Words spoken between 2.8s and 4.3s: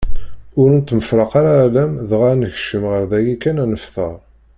ɣer dagi kan ad nefteṛ.